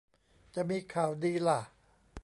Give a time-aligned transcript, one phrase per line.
[0.55, 1.59] จะมีข่าวดีล่ะ